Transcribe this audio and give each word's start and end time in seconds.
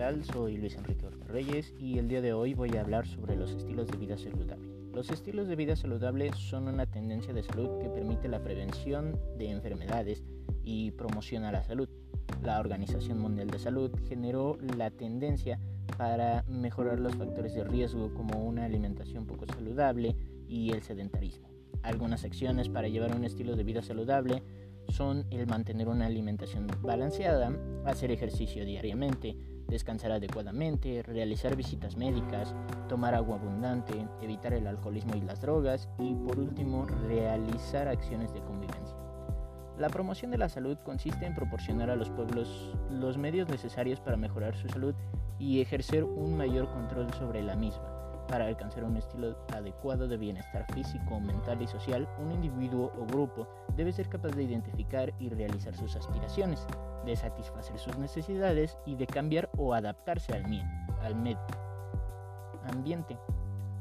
tal? 0.00 0.24
Soy 0.24 0.56
Luis 0.56 0.76
Enrique 0.76 1.04
Ortega 1.04 1.26
Reyes 1.26 1.74
y 1.78 1.98
el 1.98 2.08
día 2.08 2.22
de 2.22 2.32
hoy 2.32 2.54
voy 2.54 2.74
a 2.74 2.80
hablar 2.80 3.06
sobre 3.06 3.36
los 3.36 3.50
estilos 3.50 3.86
de 3.86 3.98
vida 3.98 4.16
saludable. 4.16 4.66
Los 4.94 5.10
estilos 5.10 5.46
de 5.46 5.56
vida 5.56 5.76
saludable 5.76 6.30
son 6.32 6.68
una 6.68 6.86
tendencia 6.86 7.34
de 7.34 7.42
salud 7.42 7.82
que 7.82 7.90
permite 7.90 8.26
la 8.26 8.42
prevención 8.42 9.20
de 9.36 9.50
enfermedades 9.50 10.22
y 10.64 10.92
promociona 10.92 11.52
la 11.52 11.62
salud. 11.62 11.86
La 12.42 12.60
Organización 12.60 13.18
Mundial 13.18 13.50
de 13.50 13.58
Salud 13.58 13.90
generó 14.08 14.56
la 14.74 14.90
tendencia 14.90 15.60
para 15.98 16.44
mejorar 16.48 16.98
los 16.98 17.14
factores 17.16 17.52
de 17.52 17.64
riesgo 17.64 18.14
como 18.14 18.42
una 18.42 18.64
alimentación 18.64 19.26
poco 19.26 19.44
saludable 19.52 20.16
y 20.48 20.72
el 20.72 20.82
sedentarismo. 20.82 21.50
Algunas 21.82 22.24
acciones 22.24 22.70
para 22.70 22.88
llevar 22.88 23.14
un 23.14 23.24
estilo 23.24 23.54
de 23.54 23.64
vida 23.64 23.82
saludable 23.82 24.42
son 24.88 25.26
el 25.30 25.46
mantener 25.46 25.88
una 25.88 26.06
alimentación 26.06 26.68
balanceada, 26.80 27.52
hacer 27.84 28.10
ejercicio 28.10 28.64
diariamente, 28.64 29.36
descansar 29.70 30.12
adecuadamente, 30.12 31.02
realizar 31.02 31.56
visitas 31.56 31.96
médicas, 31.96 32.54
tomar 32.88 33.14
agua 33.14 33.36
abundante, 33.36 33.94
evitar 34.20 34.52
el 34.52 34.66
alcoholismo 34.66 35.14
y 35.14 35.22
las 35.22 35.40
drogas 35.40 35.88
y 35.98 36.14
por 36.14 36.38
último 36.38 36.86
realizar 37.08 37.88
acciones 37.88 38.34
de 38.34 38.40
convivencia. 38.40 38.96
La 39.78 39.88
promoción 39.88 40.30
de 40.30 40.38
la 40.38 40.50
salud 40.50 40.76
consiste 40.84 41.24
en 41.24 41.34
proporcionar 41.34 41.88
a 41.88 41.96
los 41.96 42.10
pueblos 42.10 42.76
los 42.90 43.16
medios 43.16 43.48
necesarios 43.48 44.00
para 44.00 44.18
mejorar 44.18 44.54
su 44.54 44.68
salud 44.68 44.94
y 45.38 45.62
ejercer 45.62 46.04
un 46.04 46.36
mayor 46.36 46.70
control 46.70 47.10
sobre 47.14 47.42
la 47.42 47.56
misma. 47.56 47.99
Para 48.30 48.46
alcanzar 48.46 48.84
un 48.84 48.96
estilo 48.96 49.36
adecuado 49.52 50.06
de 50.06 50.16
bienestar 50.16 50.64
físico, 50.72 51.18
mental 51.18 51.60
y 51.62 51.66
social, 51.66 52.08
un 52.20 52.30
individuo 52.30 52.92
o 52.96 53.04
grupo 53.04 53.48
debe 53.76 53.92
ser 53.92 54.08
capaz 54.08 54.30
de 54.30 54.44
identificar 54.44 55.12
y 55.18 55.30
realizar 55.30 55.74
sus 55.74 55.96
aspiraciones, 55.96 56.64
de 57.04 57.16
satisfacer 57.16 57.76
sus 57.80 57.98
necesidades 57.98 58.78
y 58.86 58.94
de 58.94 59.08
cambiar 59.08 59.50
o 59.58 59.74
adaptarse 59.74 60.32
al, 60.32 60.44
al 61.02 61.16
medio 61.16 61.40
ambiente. 62.70 63.18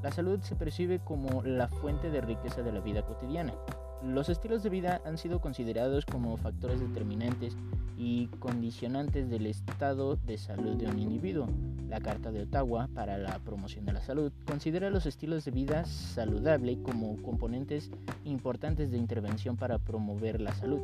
La 0.02 0.12
salud 0.12 0.42
se 0.42 0.56
percibe 0.56 1.00
como 1.00 1.44
la 1.44 1.68
fuente 1.68 2.10
de 2.10 2.22
riqueza 2.22 2.64
de 2.64 2.72
la 2.72 2.80
vida 2.80 3.04
cotidiana. 3.04 3.54
Los 4.04 4.30
estilos 4.30 4.64
de 4.64 4.70
vida 4.70 5.02
han 5.06 5.18
sido 5.18 5.42
considerados 5.42 6.06
como 6.06 6.38
factores 6.38 6.80
determinantes 6.80 7.58
y 7.98 8.28
condicionantes 8.40 9.30
del 9.30 9.46
estado 9.46 10.16
de 10.16 10.38
salud 10.38 10.78
de 10.78 10.88
un 10.88 11.00
individuo. 11.00 11.48
La 11.90 12.00
Carta 12.00 12.32
de 12.32 12.44
Ottawa 12.44 12.88
para 12.94 13.18
la 13.18 13.40
Promoción 13.40 13.86
de 13.86 13.92
la 13.92 14.02
Salud 14.02 14.32
considera 14.46 14.90
los 14.90 15.06
estilos 15.06 15.44
de 15.44 15.52
vida 15.52 15.84
saludable 15.84 16.82
como 16.82 17.22
componentes 17.22 17.92
importantes 18.24 18.90
de 18.90 18.98
intervención 18.98 19.58
para 19.58 19.80
promover 19.80 20.40
la 20.40 20.54
salud. 20.54 20.80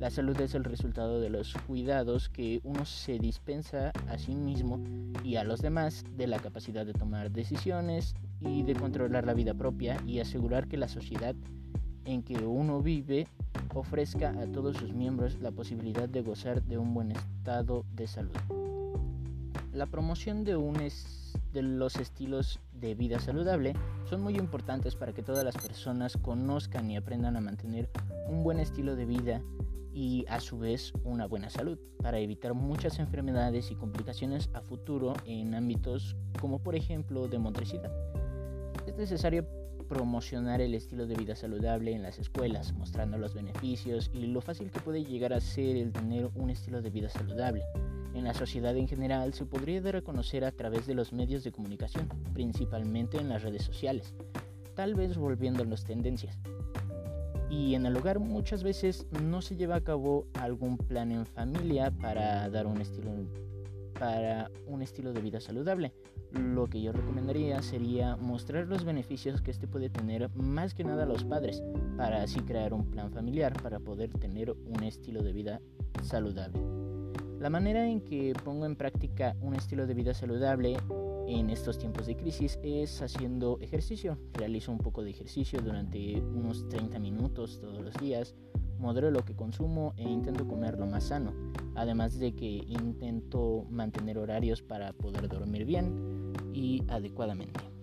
La 0.00 0.10
salud 0.10 0.38
es 0.40 0.56
el 0.56 0.64
resultado 0.64 1.20
de 1.20 1.30
los 1.30 1.54
cuidados 1.68 2.28
que 2.28 2.60
uno 2.64 2.84
se 2.84 3.18
dispensa 3.20 3.92
a 4.08 4.18
sí 4.18 4.34
mismo 4.34 4.82
y 5.22 5.36
a 5.36 5.44
los 5.44 5.62
demás, 5.62 6.04
de 6.16 6.26
la 6.26 6.40
capacidad 6.40 6.84
de 6.84 6.94
tomar 6.94 7.30
decisiones 7.30 8.16
y 8.40 8.62
de 8.64 8.74
controlar 8.74 9.24
la 9.24 9.34
vida 9.34 9.54
propia 9.54 9.98
y 10.04 10.18
asegurar 10.18 10.66
que 10.66 10.76
la 10.76 10.88
sociedad 10.88 11.36
en 12.06 12.22
que 12.22 12.38
uno 12.38 12.80
vive 12.80 13.26
ofrezca 13.74 14.30
a 14.30 14.46
todos 14.46 14.76
sus 14.76 14.94
miembros 14.94 15.38
la 15.40 15.50
posibilidad 15.50 16.08
de 16.08 16.22
gozar 16.22 16.62
de 16.62 16.78
un 16.78 16.94
buen 16.94 17.12
estado 17.12 17.84
de 17.94 18.06
salud. 18.06 18.36
La 19.72 19.86
promoción 19.86 20.44
de, 20.44 20.56
un 20.56 20.74
de 21.52 21.62
los 21.62 21.96
estilos 21.96 22.60
de 22.72 22.94
vida 22.94 23.18
saludable 23.18 23.74
son 24.08 24.22
muy 24.22 24.36
importantes 24.36 24.94
para 24.94 25.12
que 25.12 25.22
todas 25.22 25.44
las 25.44 25.56
personas 25.56 26.16
conozcan 26.16 26.90
y 26.90 26.96
aprendan 26.96 27.36
a 27.36 27.40
mantener 27.40 27.90
un 28.28 28.42
buen 28.42 28.58
estilo 28.58 28.96
de 28.96 29.04
vida 29.04 29.42
y 29.92 30.24
a 30.28 30.40
su 30.40 30.58
vez 30.58 30.92
una 31.04 31.26
buena 31.26 31.50
salud 31.50 31.78
para 32.02 32.18
evitar 32.18 32.54
muchas 32.54 32.98
enfermedades 32.98 33.70
y 33.70 33.74
complicaciones 33.74 34.50
a 34.54 34.60
futuro 34.60 35.14
en 35.24 35.54
ámbitos 35.54 36.16
como 36.40 36.58
por 36.58 36.74
ejemplo 36.74 37.28
de 37.28 37.38
motricidad. 37.38 37.90
Es 38.86 38.96
necesario 38.96 39.46
promocionar 39.88 40.60
el 40.60 40.74
estilo 40.74 41.06
de 41.06 41.14
vida 41.14 41.34
saludable 41.34 41.92
en 41.92 42.02
las 42.02 42.18
escuelas, 42.18 42.72
mostrando 42.74 43.18
los 43.18 43.34
beneficios 43.34 44.10
y 44.12 44.26
lo 44.26 44.40
fácil 44.40 44.70
que 44.70 44.80
puede 44.80 45.04
llegar 45.04 45.32
a 45.32 45.40
ser 45.40 45.76
el 45.76 45.92
tener 45.92 46.30
un 46.34 46.50
estilo 46.50 46.82
de 46.82 46.90
vida 46.90 47.08
saludable. 47.08 47.62
En 48.14 48.24
la 48.24 48.34
sociedad 48.34 48.76
en 48.76 48.88
general 48.88 49.34
se 49.34 49.44
podría 49.44 49.80
dar 49.80 49.96
a 49.96 50.52
través 50.52 50.86
de 50.86 50.94
los 50.94 51.12
medios 51.12 51.44
de 51.44 51.52
comunicación, 51.52 52.08
principalmente 52.32 53.18
en 53.18 53.28
las 53.28 53.42
redes 53.42 53.62
sociales, 53.62 54.14
tal 54.74 54.94
vez 54.94 55.16
volviendo 55.16 55.62
a 55.62 55.66
las 55.66 55.84
tendencias. 55.84 56.38
Y 57.50 57.74
en 57.74 57.86
el 57.86 57.96
hogar 57.96 58.18
muchas 58.18 58.62
veces 58.62 59.06
no 59.22 59.42
se 59.42 59.56
lleva 59.56 59.76
a 59.76 59.80
cabo 59.82 60.26
algún 60.34 60.78
plan 60.78 61.12
en 61.12 61.26
familia 61.26 61.90
para 61.90 62.48
dar 62.48 62.66
un 62.66 62.80
estilo 62.80 63.10
para 63.98 64.50
un 64.66 64.82
estilo 64.82 65.12
de 65.12 65.20
vida 65.20 65.40
saludable. 65.40 65.92
Lo 66.32 66.66
que 66.66 66.80
yo 66.80 66.92
recomendaría 66.92 67.62
sería 67.62 68.16
mostrar 68.16 68.66
los 68.66 68.84
beneficios 68.84 69.40
que 69.40 69.50
este 69.50 69.66
puede 69.66 69.90
tener 69.90 70.28
más 70.34 70.74
que 70.74 70.84
nada 70.84 71.04
a 71.04 71.06
los 71.06 71.24
padres, 71.24 71.62
para 71.96 72.22
así 72.22 72.40
crear 72.40 72.74
un 72.74 72.90
plan 72.90 73.10
familiar 73.10 73.52
para 73.62 73.78
poder 73.78 74.10
tener 74.10 74.50
un 74.50 74.82
estilo 74.82 75.22
de 75.22 75.32
vida 75.32 75.60
saludable. 76.02 76.60
La 77.38 77.50
manera 77.50 77.86
en 77.86 78.00
que 78.00 78.32
pongo 78.44 78.66
en 78.66 78.76
práctica 78.76 79.36
un 79.40 79.54
estilo 79.54 79.86
de 79.86 79.94
vida 79.94 80.14
saludable 80.14 80.76
en 81.28 81.50
estos 81.50 81.78
tiempos 81.78 82.06
de 82.06 82.16
crisis 82.16 82.58
es 82.62 83.02
haciendo 83.02 83.58
ejercicio. 83.60 84.18
Realizo 84.32 84.72
un 84.72 84.78
poco 84.78 85.02
de 85.02 85.10
ejercicio 85.10 85.60
durante 85.60 86.20
unos 86.20 86.68
30 86.68 86.98
minutos 86.98 87.60
todos 87.60 87.84
los 87.84 87.94
días 87.94 88.34
modero 88.78 89.10
lo 89.10 89.24
que 89.24 89.34
consumo 89.34 89.94
e 89.96 90.02
intento 90.02 90.46
comer 90.46 90.78
lo 90.78 90.86
más 90.86 91.04
sano, 91.04 91.32
además 91.76 92.18
de 92.18 92.34
que 92.34 92.46
intento 92.46 93.66
mantener 93.70 94.18
horarios 94.18 94.62
para 94.62 94.92
poder 94.92 95.28
dormir 95.28 95.64
bien 95.64 96.32
y 96.52 96.82
adecuadamente. 96.88 97.75